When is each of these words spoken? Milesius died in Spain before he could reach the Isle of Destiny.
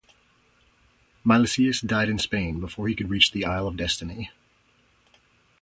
Milesius 1.23 1.79
died 1.85 2.09
in 2.09 2.17
Spain 2.17 2.59
before 2.59 2.87
he 2.87 2.95
could 2.95 3.11
reach 3.11 3.33
the 3.33 3.45
Isle 3.45 3.67
of 3.67 3.77
Destiny. 3.77 4.31